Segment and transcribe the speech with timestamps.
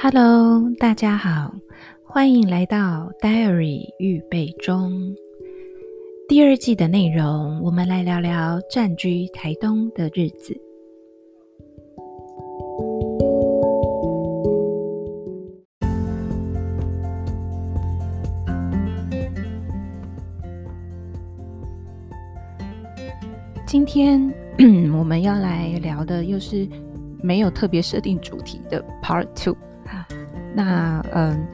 [0.00, 1.52] Hello，大家好，
[2.04, 4.92] 欢迎来到 Diary 预备中
[6.28, 7.60] 第二季的内容。
[7.64, 10.56] 我们来聊聊暂居台东的日子。
[23.66, 24.32] 今天
[24.96, 26.68] 我们要来聊的又是
[27.20, 29.56] 没有特别设定主题的 Part Two。
[30.58, 31.46] 那嗯，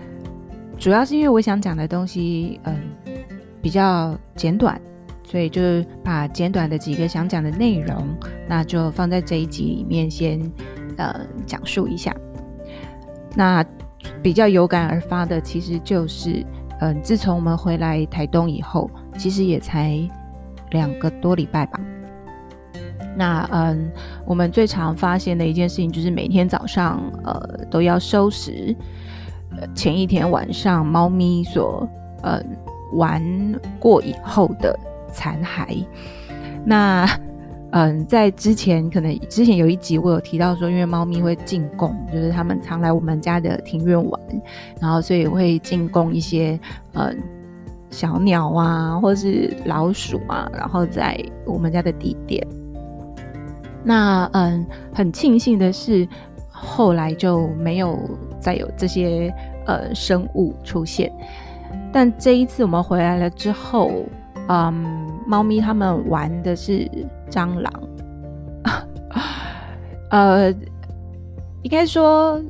[0.78, 2.74] 主要是因为我想讲的东西嗯
[3.60, 4.80] 比较简短，
[5.22, 5.60] 所以就
[6.02, 8.02] 把简短的几个想讲的内容，
[8.48, 10.40] 那就放在这一集里面先
[10.96, 12.16] 呃讲述一下。
[13.36, 13.62] 那
[14.22, 16.42] 比较有感而发的，其实就是
[16.80, 20.00] 嗯，自从我们回来台东以后，其实也才
[20.70, 21.78] 两个多礼拜吧。
[23.16, 23.90] 那嗯，
[24.26, 28.74] 我们最常发现的一件事情就是每天早上呃都要收拾，
[29.74, 31.88] 前一天晚上猫咪所
[32.22, 32.42] 呃
[32.94, 33.22] 玩
[33.78, 34.76] 过以后的
[35.12, 35.84] 残骸。
[36.64, 37.08] 那
[37.70, 44.20] 嗯，在之前可能之前有一集我有提到说，因为猫咪会进贡，就是他们常来我们家的庭院玩，
[44.80, 46.58] 然后所以会进贡一些
[46.92, 47.16] 嗯
[47.90, 52.46] 小鸟啊，或是老鼠啊，然后在我们家的地点。
[53.84, 56.08] 那嗯，很庆幸的是，
[56.48, 57.98] 后来就没有
[58.40, 59.30] 再有这些
[59.66, 61.12] 呃生物出现。
[61.92, 64.04] 但这一次我们回来了之后，
[64.48, 64.72] 嗯，
[65.26, 66.90] 猫咪他们玩的是
[67.30, 67.72] 蟑螂。
[70.10, 70.50] 呃，
[71.62, 72.42] 应该说，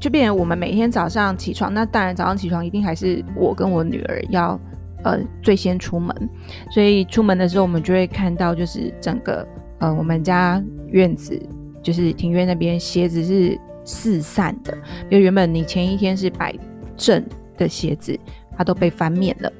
[0.00, 4.58] 就变成我们每天早上起床，那当然早上起床一定还是我跟我女儿要
[5.04, 6.14] 呃最先出门，
[6.72, 9.46] 所以出门的时候我们就会看到就是整个。
[9.80, 11.40] 呃，我们家院子
[11.82, 14.72] 就是庭院那边，鞋子是四散的。
[15.10, 16.54] 因为原本你前一天是摆
[16.96, 17.24] 正
[17.56, 18.18] 的鞋子，
[18.56, 19.52] 它都被翻面了。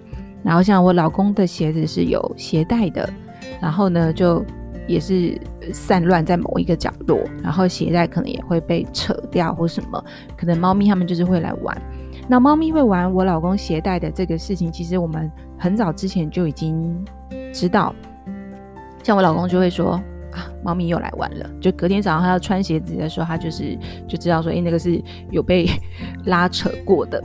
[0.42, 3.09] 然后像我老公的鞋子是有鞋带的，
[3.60, 4.44] 然后呢，就
[4.86, 5.38] 也是
[5.72, 7.19] 散乱在某一个角落。
[7.42, 10.04] 然后鞋带可能也会被扯掉或什么。
[10.36, 11.82] 可能猫咪他们就是会来玩。
[12.28, 17.04] 那猫咪会玩我老公鞋带的这个事情，其实我们很早之前就已经
[17.53, 17.94] 知道。
[19.03, 20.00] 像我老公就会说
[20.32, 21.48] 啊，猫咪又来玩了。
[21.60, 25.68] 就隔天早上他要穿鞋子的时候，他就是就知道说，哎、那个是有被
[26.26, 27.22] 拉扯过的。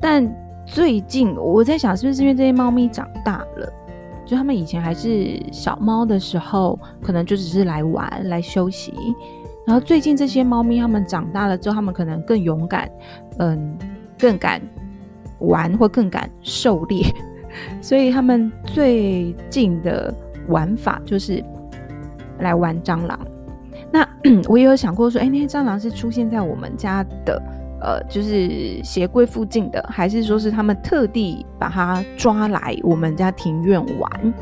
[0.00, 0.26] 但
[0.66, 3.72] 最近我在想，是不是因为这些猫咪长大了？
[4.24, 8.92] 就他们以前还是小猫的时候，可能就只是来玩、来休息。
[9.66, 12.90] 然后最近这些猫咪，它们长大了之后，它们可能更勇敢，
[13.38, 13.76] 嗯，
[14.18, 14.60] 更敢
[15.38, 17.04] 玩或更敢狩猎。
[17.80, 20.14] 所以他们最近的。
[20.48, 21.42] 玩法就是
[22.40, 23.18] 来玩蟑螂。
[23.92, 24.06] 那
[24.48, 27.42] 我也有想过说，哎、那些蟑螂是出现在我们家的，
[27.80, 34.34] 呃，就是鞋柜附近的，还是说是他们特地把它抓来我们家庭院玩？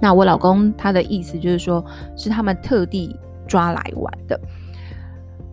[0.00, 1.84] 那我老公他的意思就是说，
[2.16, 4.40] 是他们特地抓来玩的。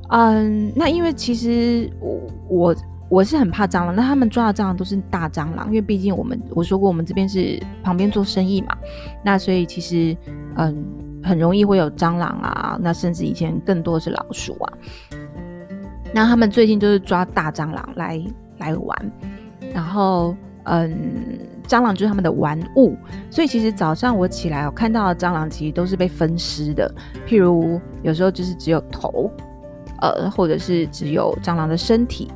[0.10, 2.76] 嗯，那因为其实我我。
[3.10, 8.76] 我是很怕蟑螂，那他们抓的蟑螂都是大蟑螂，因为毕竟我们我说过我们这边是旁边做生意嘛，
[9.24, 10.18] 那所以其实
[10.56, 10.84] 嗯
[11.24, 14.74] 很容易会有蟑螂啊，那甚至以前更多是老鼠啊。
[16.14, 18.22] 那他们最近就是抓大蟑螂来
[18.60, 19.12] 来玩，
[19.74, 20.36] 然后
[20.66, 22.96] 嗯蟑螂就是他们的玩物，
[23.32, 26.94] 所以其实早上我起来我看到的蟑螂其实都是被分尸的，
[27.28, 29.32] 譬如有时候就是只有头，
[30.02, 32.30] 呃或者是只有蟑螂的身体。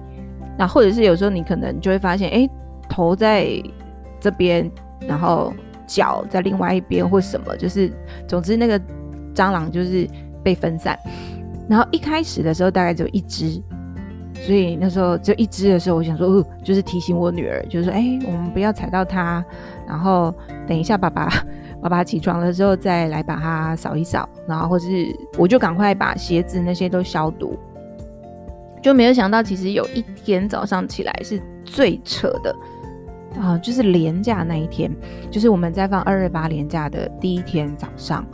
[0.57, 2.49] 那或者是有时候你可能就会发现，哎、欸，
[2.89, 3.47] 头在
[4.19, 4.71] 这边，
[5.07, 5.53] 然后
[5.87, 7.91] 脚在另外一边，或什么，就是
[8.27, 8.79] 总之那个
[9.33, 10.07] 蟑螂就是
[10.43, 10.99] 被分散。
[11.67, 13.61] 然后一开始的时候大概只有一只，
[14.35, 19.43] 所以那时候只有一只的时候，我想说，呃，就是提醒我女儿，就是说，哎、我们不要踩到它，
[19.87, 20.33] 然后
[20.67, 21.27] 等一下爸爸
[21.81, 25.07] 爸爸起床了之后再来把它扫一扫，然后或是
[25.37, 27.57] 我就赶快把鞋子那些都消毒。
[28.81, 32.55] 就没有想到，其实有一天早上起来是最扯的
[33.39, 34.91] 啊、就是连假那一天，
[35.31, 38.25] 就是我们在放二二八连假的第一天早上，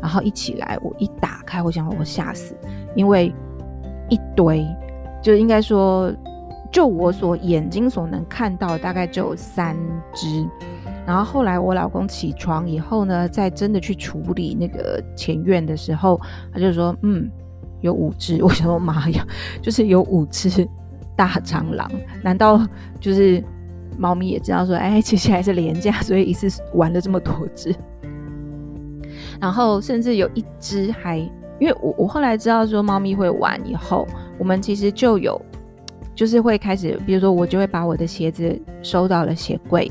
[0.00, 2.56] 然后一起来，我一打开，我想我吓死，
[2.94, 3.32] 因为
[4.08, 4.66] 一堆，
[5.22, 6.12] 就应该说，
[6.72, 9.76] 就我所眼睛所能看到，大概就有三
[10.14, 10.46] 只。
[11.06, 16.20] 然后后来我老公起床以后呢，再真的去处理那个前院的时候，
[16.52, 17.30] 他就说，嗯。
[17.82, 19.24] 有五只，我想说妈呀，
[19.60, 20.66] 就是有五只
[21.14, 21.88] 大蟑螂。
[22.22, 22.66] 难道
[22.98, 23.44] 就是
[23.98, 27.74] 猫咪也知道说，哎，接下来是廉价， 所以一次玩了这么多只。
[29.40, 31.18] 然后甚至有一只还，
[31.58, 34.06] 因为我我后来知道说猫咪会玩以后，
[34.38, 35.40] 我们其实就有
[36.14, 39.90] 就是会开始，比如说我就会把我的鞋子收到了鞋柜，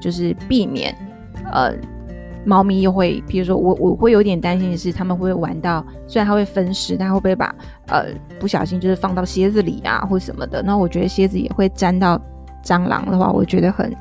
[0.00, 0.94] 就是避免
[1.52, 1.74] 呃。
[2.46, 7.54] 猫咪又会，比如说我我会有点担心的是，他们会玩到，虽然它会分尸，但会不会把
[7.88, 8.06] 呃
[8.40, 10.62] 不小心就是放到鞋子里啊，或什么的？
[10.62, 12.18] 那我觉得鞋子也会沾到
[12.68, 13.96] 蟑螂的话，我觉得很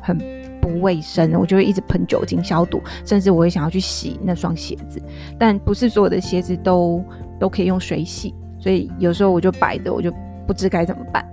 [0.00, 0.16] 很
[0.60, 5.02] 不卫生，我就会一直喷酒精消毒，甚至我会想要去洗那双鞋子。
[5.36, 7.04] 但不是所有的鞋子都
[7.40, 10.12] 都可以用水洗，所以有时候我就摆着，我就
[10.46, 11.28] 不知该怎么办。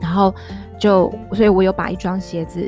[0.00, 0.34] 然后
[0.76, 2.60] 就，所以我有把一双鞋子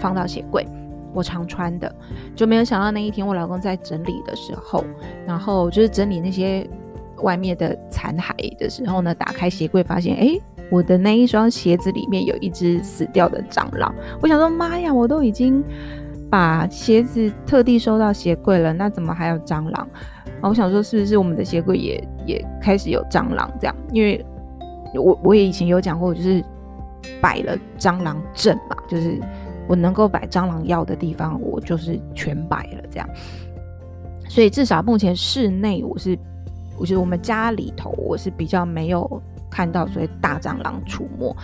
[0.00, 0.66] 放到鞋柜。
[1.14, 1.92] 我常穿的，
[2.36, 4.84] 就没有想到那一天我老公在整理的时候，
[5.26, 6.68] 然后就是整理那些
[7.22, 10.38] 外面的残骸的时候呢，打开鞋柜发现，哎，
[10.70, 13.94] 我的那一双鞋子里面有一只死掉的蟑螂。
[14.20, 15.62] 我想说，妈呀，我都已经
[16.30, 19.88] 把鞋子特地收到鞋柜了，那怎么还有蟑螂？
[20.40, 23.76] 我想说，是不是我们的鞋柜也也开始有蟑螂这样？
[23.92, 24.24] 因为
[24.94, 26.42] 我我也以前有讲过，就是
[27.20, 29.20] 摆了蟑螂阵嘛，就是。
[29.70, 33.06] 我能够摆蟑螂药的地方，我就是全摆了，这样。
[34.26, 36.18] 所以至少目前室内，我是，
[36.78, 39.22] 我觉得我们家里头，我是比较没有
[39.58, 41.36] 看到所谓大蟑螂出没。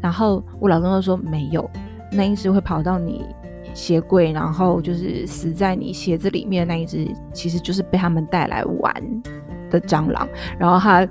[0.00, 1.68] 然后我老公就说没有，
[2.10, 3.26] 那一只会跑到你
[3.74, 9.22] 鞋柜，然后就是死在你鞋子里面的那一只，其实就是被他们带来玩
[9.68, 10.26] 的蟑螂。
[10.58, 11.06] 然后他。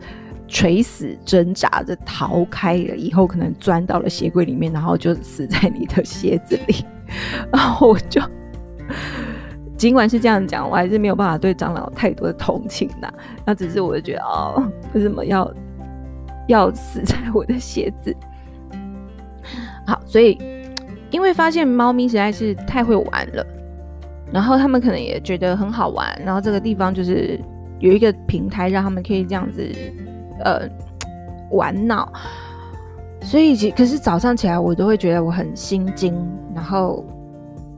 [0.52, 6.84] 垂死挣扎着逃开了以后，可能钻到了鞋柜里面，然后就死在你的鞋子里。
[7.54, 8.20] 然后我就，
[9.78, 13.08] 尽管是这样讲，我还是没有办法对蟑螂有太多的同情呐。
[13.46, 15.48] 那只是我就觉得，哦，为什么要
[16.50, 18.16] 要死在我的鞋子？
[19.88, 20.38] 好，所以
[21.10, 23.46] 因为发现猫咪实在是太会玩了，
[24.34, 27.40] 然后他们可能也觉得很好玩，然后这个地方就是
[27.80, 29.66] 有一个平台让他们可以这样子。
[30.42, 30.62] 呃，
[31.52, 32.10] 玩闹，
[33.20, 36.16] 所以其可是早上起来我都会觉得我很心惊，
[36.56, 37.04] 然后，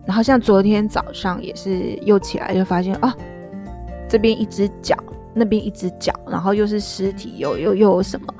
[0.05, 3.17] 然后像昨天早上也是又起来就发现啊，
[4.07, 4.95] 这边一只脚，
[5.33, 8.33] 那边一只脚，然后又是尸体，又又又有什么？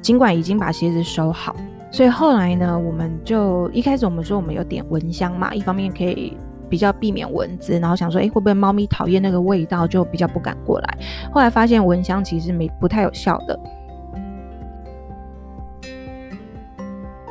[0.00, 1.54] 尽管已经把鞋子收好，
[1.90, 6.36] 所以后来呢，我们就一开始我们说我们有点蚊香嘛，一方面可以。
[6.66, 10.98] 比较避免蚊子，然后想说，哎，会不会猫咪讨厌那个味道，就比较不敢过来。
[11.30, 13.60] 后来发现蚊香其实没不太有效的。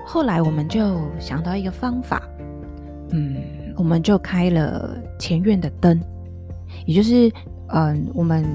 [0.06, 2.22] 后来我们就想到一个方法，
[3.10, 3.36] 嗯，
[3.76, 6.00] 我们就开了前院的灯，
[6.86, 7.30] 也就是，
[7.70, 8.46] 嗯，我们，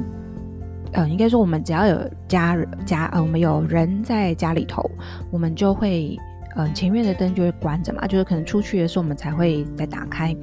[0.93, 4.91] 嗯，应该说我们只要有家人家，嗯，我们有人在家里头，
[5.31, 6.19] 我们就会。
[6.57, 10.35] 嗯，前面的灯就会关着嘛，就是可能出去的时候我们才会再打开。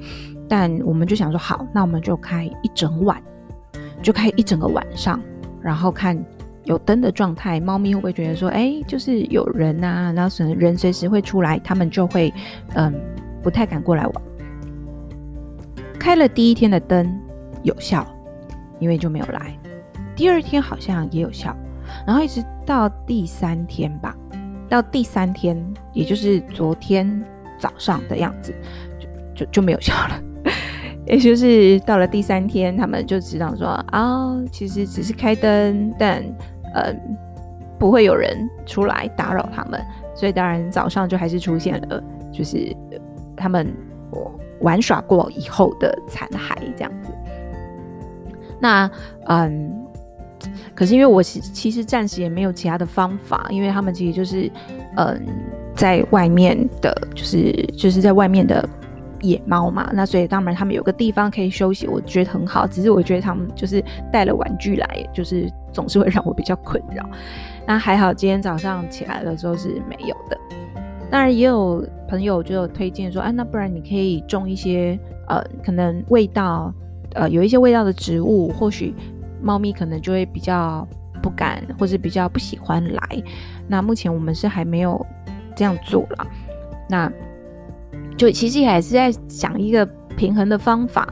[0.48, 3.20] 但我们就想说，好，那我们就开一整晚，
[4.00, 5.20] 就开一整个晚上，
[5.60, 6.16] 然后看
[6.64, 12.32] 有灯的状态，猫咪会不会觉得说，哎，就是有人啊，然后可能人随时会出来，他们就会
[12.76, 12.94] 嗯
[13.42, 14.14] 不太敢过来玩。
[15.98, 17.14] 开了第一天的灯
[17.62, 18.06] 有效，
[18.78, 19.56] 因为就没有来。
[20.14, 21.54] 第二天好像也有效，
[22.06, 24.16] 然后一直到第三天吧。
[24.68, 25.56] 到第三天，
[25.92, 27.24] 也就是昨天
[27.58, 28.52] 早上的样子，
[28.98, 30.20] 就就就没有效了。
[31.06, 36.20] 也就是到了第三天，他们就知道说啊、其实只是开灯，但
[36.74, 36.92] 呃
[37.78, 39.80] 不会有人出来打扰他们，
[40.16, 42.02] 所以当然早上就还是出现了，
[42.32, 42.74] 就是
[43.36, 43.72] 他们
[44.62, 47.12] 玩耍过以后的残骸这样子。
[48.66, 48.90] 那
[49.28, 49.72] 嗯。
[50.74, 54.50] 可是因为我其其实暂时也没有其他的方法，因为他们其实就是，
[54.96, 55.26] 嗯，
[55.74, 58.68] 在外面的，就是就是在外面的
[59.22, 62.66] 野猫嘛，那所以当然他们有个地方可以休息，我觉得很好。
[62.66, 63.82] 只是我觉得他们就是
[64.12, 67.08] 带了玩具来，就是总是会让我比较困扰。
[67.66, 70.38] 那还好，今天早上起来的时候是没有的。
[71.10, 76.72] 当然也有朋友就推荐说，啊，那不然你可以种一些，呃，可能味道，
[77.16, 78.94] 呃，有一些味道的植物，或许。
[79.42, 80.88] 猫咪可能就会比较
[81.22, 83.22] 不敢，或是比较不喜欢来。
[83.68, 85.06] 那目前我们是还没有
[85.54, 86.26] 这样做了。
[86.88, 87.12] 那
[88.16, 89.84] 就其实也是在想一个
[90.16, 91.06] 平衡的方法。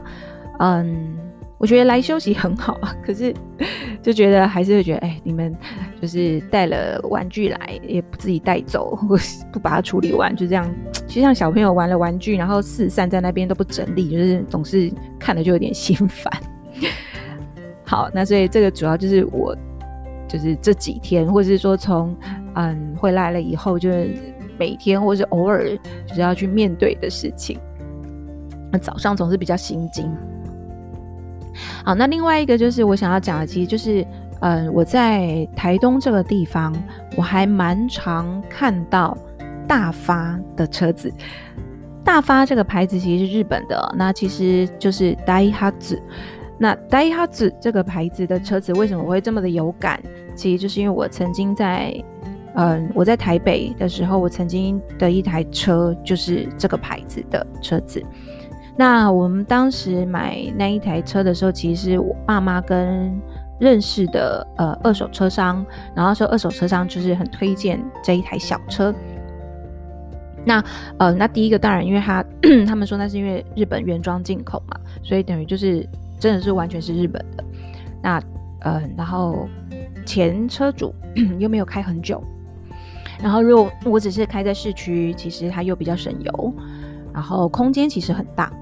[0.59, 1.15] 嗯，
[1.59, 3.33] 我觉得来休息很好啊，可是
[4.01, 5.55] 就觉得还是会觉得，哎，你们
[6.01, 10.69] 就是带了玩具来，也不自己带走，或是不把它处理完，就这样。
[11.07, 16.31] 其实像小朋友玩了玩具，然后四散在那边都不整理，就是总是看了就有点心烦。
[17.85, 19.55] 好，那所以这个主要就是我，
[20.27, 22.15] 就是这几天，或者是说从
[22.55, 24.09] 嗯回来了以后，就是
[24.57, 25.69] 每天或是偶尔
[26.07, 27.59] 就是要去面对的事情。
[28.71, 30.11] 那早上总是比较心惊。
[31.85, 34.05] 好，那另外一个就是我想要讲的，其实就是
[34.41, 36.75] 嗯，我在台东这个地方，
[37.15, 39.15] 我还蛮常看到
[39.67, 41.11] 大发的车子。
[42.03, 45.99] 大发这个牌子其实是日本的，那其实就是 Daihatsu。
[46.57, 49.99] 那 Daihatsu 这个牌子的车子为什么我会这么的有感？
[50.35, 51.93] 其实就是因为我曾经在，
[52.53, 58.01] 嗯，我在台北的时候，我曾经的一台车就是这个牌子的车子。
[58.77, 63.19] 那我们当时买那一台车的时候，其实是我爸妈跟
[63.59, 68.93] 认识的呃二手车商，然后说二手车商就是很推荐这一台小车。
[70.45, 70.63] 那
[70.99, 72.23] 呃，那第一个当然，因为他
[72.67, 75.87] 他们说那是因为日本原装进口嘛，所以等于就是
[76.19, 77.43] 真的是完全是日本的。
[78.01, 78.21] 那
[78.61, 79.47] 呃，然后
[80.05, 80.93] 前车主
[81.39, 82.23] 又没有开很久，
[83.21, 86.53] 然后如果我只是开在市区，其实它又比较省油，
[87.13, 88.53] 然后空间其实很大，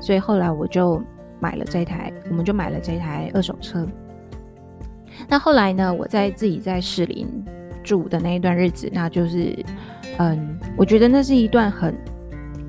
[0.00, 1.02] 所以后来我就
[1.40, 3.86] 买了这台，我们就买了这台二手车。
[5.28, 7.26] 那后来呢，我在自己在士林
[7.82, 9.54] 住的那一段日子，那就是。
[10.18, 11.96] 嗯，我觉得那是一段很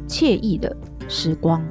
[0.07, 0.73] 惬意的
[1.09, 1.61] 时光，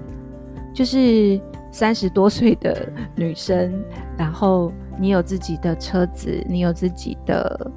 [0.75, 3.83] 就是三十多岁的女生，
[4.19, 4.71] 然后
[5.01, 7.71] 你有自己的车子，你有自己的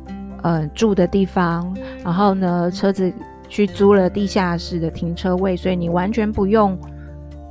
[0.44, 3.12] 呃住的地方，然后呢，车子
[3.48, 6.78] 去租了地下室的停车位，所以你完全不用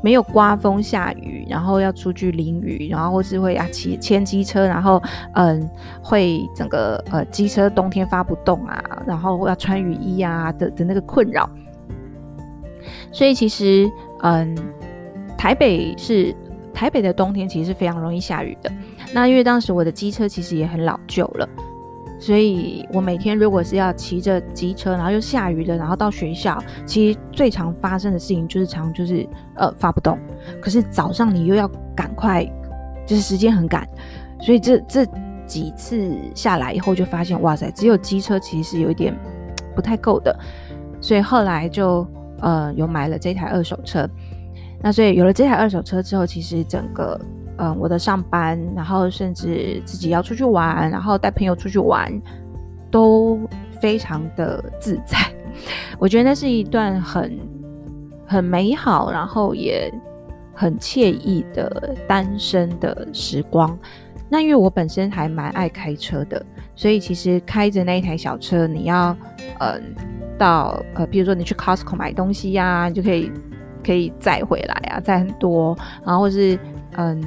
[0.05, 5.67] 没有刮风下雨，然后要出去淋雨，然后或是会啊骑牵机车，然后嗯
[6.03, 11.49] 会整个呃机车冬天发不动啊，然后要穿雨衣啊的的那个困扰。
[13.11, 14.55] 所以其实嗯
[15.39, 16.37] 台北是
[16.75, 18.71] 台北的冬天其实是非常容易下雨的。
[19.15, 21.49] 那因为当时我的机车其实也很老旧了。
[22.19, 30.19] 所以我每天如果是要骑着机车，然后又下雨的，然后到学校，其实最常发生的事情就是常就是呃发不动。
[30.63, 32.45] 可是早上你又要赶快，
[33.07, 33.87] 就是时间很赶，
[34.41, 35.07] 所以这这
[35.45, 39.15] 几次下来以后就发现，哇塞，只有机车其实是有一点
[39.75, 40.35] 不太够的。
[41.01, 42.07] 所以后来就
[42.41, 44.09] 呃有买了这台二手车。
[44.81, 47.21] 那所以有了这台二手车之后，其实整个。
[47.57, 52.11] 嗯，我的上班，然后甚至自己要出去玩，然后带朋友出去玩，
[52.91, 53.39] 都
[53.81, 55.17] 非常的自在。
[55.99, 57.39] 我觉得那是一段很
[58.27, 59.89] 很美好，然后也
[60.53, 63.79] 很惬意的单身的时光。
[64.29, 66.45] 那因为我本身还蛮爱开车的，
[66.75, 69.17] 所以其实开着那一台小车，你要
[69.61, 69.81] 嗯
[70.37, 73.31] 到呃，比如说你去 Costco 买东西呀、你就可以
[73.87, 76.59] 可以载回来啊，载很多，然后或是。
[76.97, 77.23] 嗯，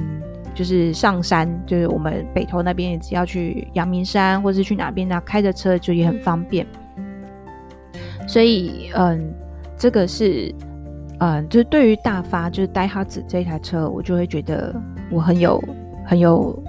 [0.54, 6.66] 就是上山，就是我们北投那边也，只要去阳明山或是去哪边呢，开着车就也很方便。
[8.26, 9.32] 所以，嗯，
[9.76, 10.54] 这个是，
[11.20, 14.74] 嗯，就是对于大发，就是 Daihatsu 这一台车，我就会觉得
[15.10, 15.62] 我很有、
[16.04, 16.62] 很有、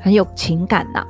[0.00, 1.04] 很有情感呐。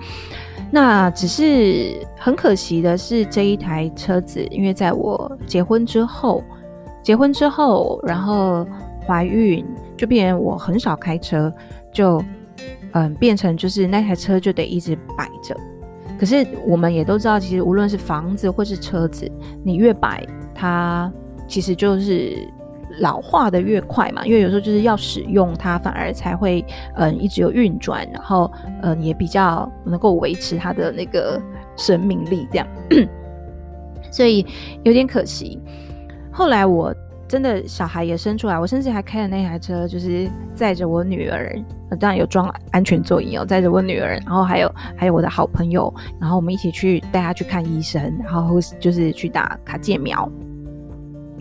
[0.71, 6.43] 那只是很可惜的是，这一台车子，因为在我结婚之后，
[7.03, 8.67] 结婚之后，然后
[9.07, 9.65] 怀孕。
[9.95, 11.53] 就变我很少开车，
[11.93, 12.21] 就
[12.91, 15.57] 嗯变成就是那台车就得一直摆着。
[16.19, 19.31] 可是我们也都知道，其实无论是房子或是车子，
[19.63, 21.13] 你越摆它，
[21.47, 22.37] 其实就是
[22.99, 24.27] 老化的越快嘛。
[24.27, 26.65] 因为有时候就是要使用它，反而才会
[26.97, 28.51] 嗯一直有运转，然后
[28.83, 31.41] 嗯也比较能够维持它的那个
[31.77, 32.67] 生命力这样。
[34.11, 34.45] 所以
[34.83, 35.61] 有点可惜。
[36.33, 36.93] 后来我。
[37.33, 41.59] 真的小孩也生出来，我甚至还开了那台车，就是载着我女儿，
[41.99, 50.31] 当然有装安全座椅哦，载着我女儿，然后还有还有我的好朋友，然后我们一起去带她去看医生，然后就是去打卡介苗，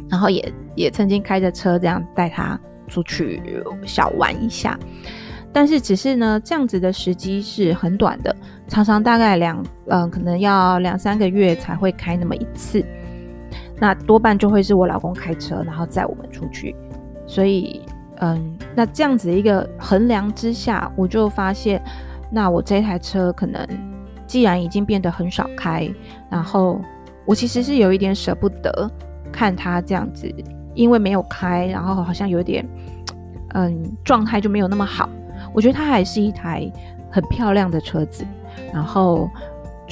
[0.09, 2.57] 然后也也曾经开着车这样带她
[2.87, 3.43] 出去
[3.85, 4.79] 小玩一下，
[5.51, 8.33] 但是只是呢，这样子的时机是很短的，
[8.69, 12.81] 常常大概两嗯，可能要两三个月才会开那么一次。
[13.81, 16.75] 那多半就会是我老公开车，然后载我们出去。
[17.25, 17.81] 所以，
[18.17, 21.81] 嗯，那这样子一个衡量之下，我就发现，
[22.29, 23.67] 那我这台车可能
[24.27, 25.91] 既然已经变得很少开，
[26.29, 26.79] 然后
[27.25, 28.87] 我其实是有一点舍不得
[29.31, 30.31] 看它这样子，
[30.75, 32.63] 因为没有开，然后好像有点，
[33.55, 35.09] 嗯，状态就没有那么好。
[35.55, 36.71] 我觉得它还是一台
[37.09, 38.23] 很漂亮的车子，
[38.71, 39.27] 然后。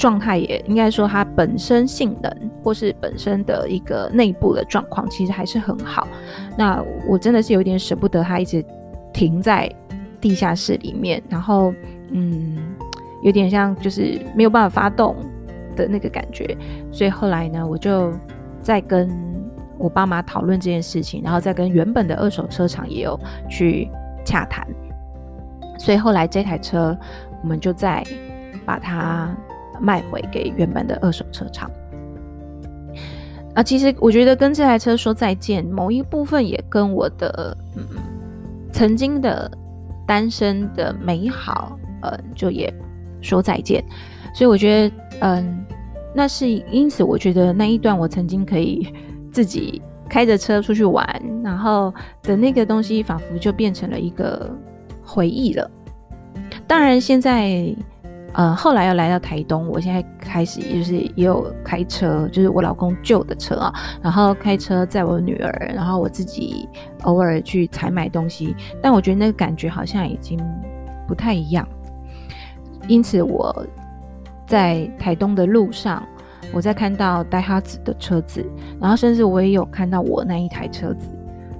[0.00, 6.08] 状态也应该说，它本身性能或是本身的一个内部的状况，其实还是很好。
[6.56, 8.64] 那我真的是有点舍不得它一直
[9.12, 9.70] 停在
[10.18, 11.74] 地下室里面，然后
[12.12, 12.56] 嗯，
[13.22, 15.14] 有点像就是没有办法发动
[15.76, 16.56] 的那个感觉。
[16.90, 18.10] 所以后来呢，我就
[18.62, 19.06] 再跟
[19.76, 23.86] 我爸妈讨论这件事情，然后再跟原本的二手车厂也有去
[24.24, 24.66] 洽谈。
[25.78, 26.98] 所以后来这台车
[27.42, 28.02] 我们就在。
[28.66, 29.34] 把它
[29.80, 31.70] 卖回给原本的二手车厂。
[33.54, 37.84] 啊，其实我觉得跟这台车说再见，某一部分也跟我的嗯
[38.70, 39.50] 曾经的
[40.06, 42.72] 单身的美好，呃，就也
[43.20, 43.84] 说再见。
[44.32, 45.64] 所以我觉得，嗯，
[46.14, 48.86] 那是因此，我觉得那一段我曾经可以
[49.32, 51.04] 自己开着车出去玩，
[51.42, 54.48] 然后的那个东西，仿佛就变成了一个
[55.02, 55.68] 回忆了。
[56.68, 57.74] 当然，现在。
[58.32, 66.68] 呃，后来又来到台东，我现在开始就是也有开车，就是我老公旧的车啊，然后开车载我女儿，然后我自己
[67.02, 70.38] 偶尔去采买东西，但我觉得那个感觉好像已经
[71.08, 71.68] 不太一样。
[72.86, 73.66] 因此我
[74.46, 76.02] 在台东的路上，
[76.52, 78.44] 我在看到戴哈子的车子，
[78.80, 81.08] 然后甚至我也有看到我那一台车子，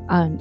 [0.06, 0.38] 嗯。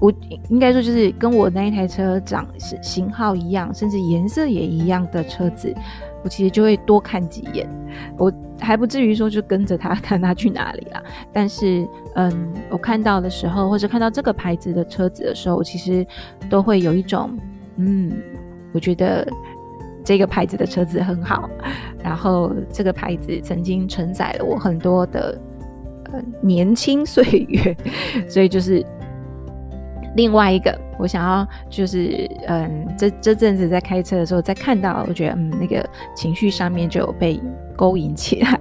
[0.00, 0.12] 我
[0.48, 5.74] 应该说，就是跟我那一台车长是型号一样，甚至颜色也一样的车子，
[6.22, 7.68] 我其实就会多看几眼。
[8.16, 11.02] 我还不至于说就跟着他 看他去哪里啦。
[11.32, 16.06] 但是，嗯，我看到的时候，或者看到这个牌子的车子的时候，我其实
[16.48, 17.36] 都会有一种，
[17.76, 18.12] 嗯，
[18.72, 19.26] 我觉得
[20.04, 21.50] 这个牌子的车子很好。
[22.04, 25.40] 然后，这个牌子曾经承载了我很多的
[26.12, 27.76] 呃年轻岁月，
[28.30, 28.84] 所以就是。
[30.18, 37.40] 另外一个，我想要就是，嗯，这这阵子在开车的时候，在看到，我觉得，嗯，那个情绪上面就有被
[37.76, 38.60] 勾引起来。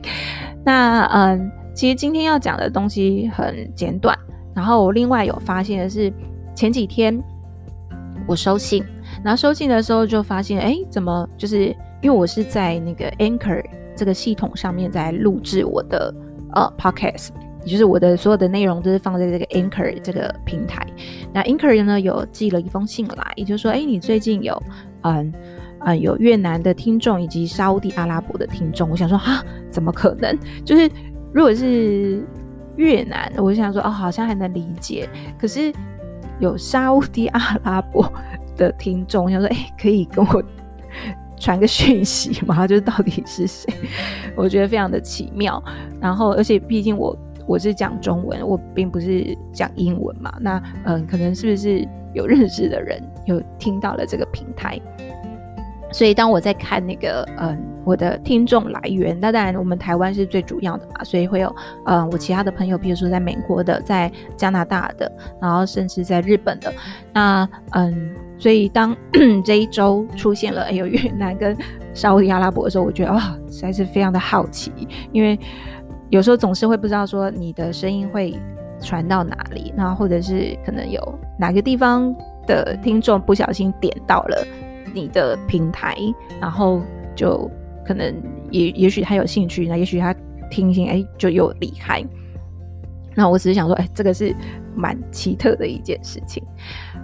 [0.64, 4.18] 那，嗯，其实今天要讲的东西很简短。
[4.54, 6.10] 然后我另外有发现的是，
[6.54, 7.22] 前几天
[8.26, 8.82] 我收信，
[9.22, 11.66] 然后收信的时候就发现，哎，怎么就是
[12.00, 13.62] 因为我是在那个 Anchor
[13.94, 16.14] 这个系统上面在录制我的
[16.54, 17.28] 呃 Podcast。
[17.66, 20.86] 也就是我的所有的内容都是放在这个 Anchor 这个平台。
[21.32, 24.62] 那 Anchor 呢，有寄了一封信来，也就是说，哎，你最近有
[25.02, 25.34] 嗯
[25.80, 28.88] 嗯有越南的听众以及沙乌地阿拉伯的听众。
[28.88, 30.38] 我想说啊，怎么可能？
[30.64, 30.88] 就是
[31.32, 32.24] 如果是
[32.76, 35.08] 越南，我就想说哦，好像还能理解。
[35.36, 35.72] 可是
[36.38, 38.08] 有沙乌地阿拉伯
[38.56, 40.40] 的听众，我想说哎，可以跟我
[41.36, 42.64] 传个讯息吗？
[42.64, 43.74] 就是到底是谁？
[44.36, 45.60] 我觉得非常的奇妙。
[46.00, 47.18] 然后，而且毕竟我。
[47.46, 50.34] 我是讲中文，我并不是讲英文嘛。
[50.40, 54.80] 那嗯，可能是不是有认识的人有听到了这个平台？
[55.92, 61.54] 所以当我在看那个嗯，我的听众来源，那当然我们台湾是最主要的嘛，所以会有
[61.86, 66.74] 嗯，我其他的朋友，比如说在美国的，在加拿大的，然后甚至在日本的。
[67.14, 68.94] 那嗯，所以当
[69.44, 71.56] 这一周出现了哎呦越南跟
[71.94, 74.72] 沙乌地阿拉伯的时候，我觉得啊、实在是非常的好奇，
[75.12, 75.38] 因为。
[76.10, 78.38] 有时候总是会不知道说你的声音会
[78.80, 82.14] 传到哪里，然后或者是可能有哪个地方
[82.46, 84.46] 的听众不小心点到了
[84.94, 85.96] 你的平台，
[86.40, 86.80] 然后
[87.14, 87.50] 就
[87.84, 88.14] 可能
[88.50, 90.14] 也也许他有兴趣，那也许他
[90.50, 92.04] 听一听，哎，就又离开。
[93.14, 94.34] 那我只是想说，哎，这个是
[94.74, 96.42] 蛮奇特的一件事情。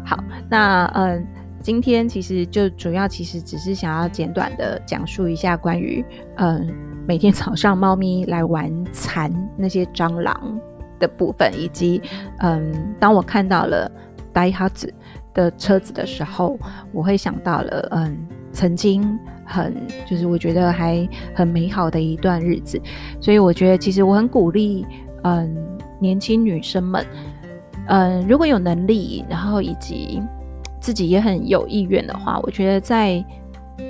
[0.05, 1.27] 好，那嗯，
[1.63, 6.05] 今天其实就主要其实只是想要简短的讲述一下关于
[6.37, 6.69] 嗯。
[7.05, 10.57] 每天早上，猫咪来玩缠那些蟑螂
[11.01, 12.01] 的部分，以及
[12.39, 13.91] 嗯，当我看到了
[14.33, 14.95] 戴哈兹
[15.35, 16.57] 的车子的时候，
[16.93, 18.17] 我会想到了嗯，
[18.53, 19.75] 曾经很
[20.09, 22.81] 就是我觉得还很美好的一段日子，
[23.21, 24.87] 所以我觉得其实我很鼓励
[25.25, 25.53] 嗯，
[25.99, 27.05] 年轻女生们
[27.89, 30.23] 嗯，如果有能力，然后以及
[30.83, 33.25] 自己也很有意愿的话，我觉得在。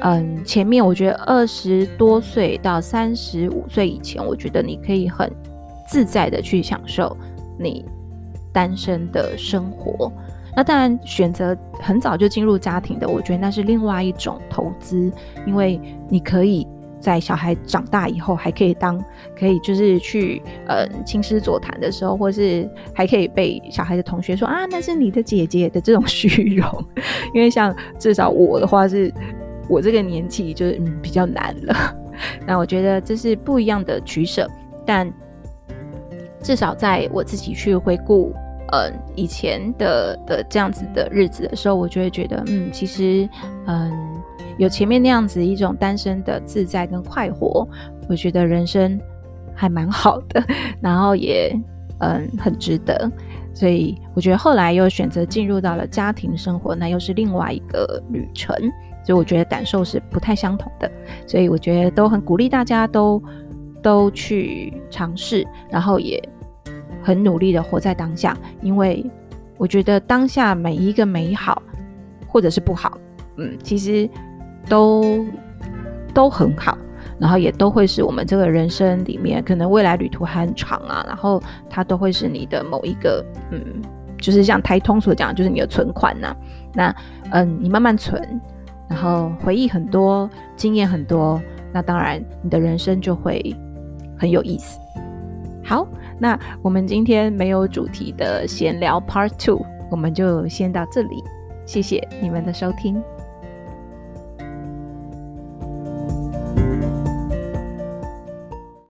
[0.01, 5.31] 嗯，前面我觉得二十多岁到三十五岁以前，我觉得你可以很
[5.87, 7.15] 自在的去享受
[7.59, 7.85] 你
[8.53, 10.11] 单身的生活。
[10.57, 15.13] 那当然，选择很早就进入家庭的，我觉得那是另外一种投资，
[15.47, 16.67] 因为你可以
[17.03, 18.99] 在小孩长大以后，还可以当
[19.39, 26.67] 可以就是去呃亲师座谈的时候，或是还可以被小孩的同学说啊，那是你的姐姐的这种虚荣。
[27.35, 29.13] 因为像至少我的话是。
[29.69, 31.97] 我这个年纪就是嗯比较难了，
[32.45, 34.47] 那我觉得这是不一样的取舍，
[34.85, 35.11] 但
[36.43, 38.35] 至少在我自己去回顾
[38.73, 43.27] 嗯以前的的这样子的日子的时候，我就会觉得嗯其实
[43.67, 43.91] 嗯
[44.59, 47.67] 有前面那样子一种单身的自在跟快活，
[48.09, 49.01] 我觉得人生
[49.55, 50.45] 还蛮好的，
[50.81, 51.55] 然后也
[51.99, 53.11] 嗯很值得，
[53.55, 58.55] 所以我觉得后来又选择进入到了家庭生活，那又是另外一个旅程。
[59.05, 60.89] 所以我觉得感受是不太相同的，
[61.27, 63.21] 所以我觉得都很鼓励大家都
[63.83, 66.23] 都去尝试，然后也
[67.03, 69.05] 很努力的活在当下，因为
[69.59, 71.61] 我觉得当下每一个美好
[72.29, 72.97] 或者是不好，
[73.39, 74.09] 嗯，其实
[74.69, 75.25] 都
[76.15, 76.77] 都很好，
[77.19, 83.61] 然后也都会是我们这个人生里面可能未来旅途还很长啊，然后它都会是你的某一个，嗯，
[84.19, 86.35] 就是像台通所讲，就是你的存款呐、
[86.75, 86.95] 那
[87.31, 88.23] 嗯，你慢慢存，
[88.89, 91.41] 然后回忆很多，经验很多，
[91.73, 93.55] 那当然你的人生就会
[94.19, 94.79] 很有意思。
[95.65, 95.87] 好，
[96.19, 101.23] 那我们今天没有主题的闲聊 Part Two，我们就先到这里，
[101.65, 103.03] 谢谢你们的收听。